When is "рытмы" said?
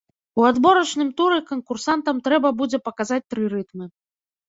3.57-3.85